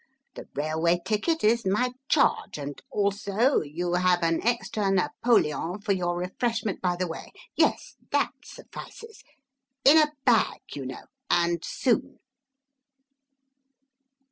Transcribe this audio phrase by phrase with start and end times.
[0.33, 6.17] The railway ticket is my charge and, also, you have an extra napoléon for your
[6.17, 7.31] refreshment by the way.
[7.55, 9.23] Yes, that suffices.
[9.85, 12.17] In a bag, you know and soon!"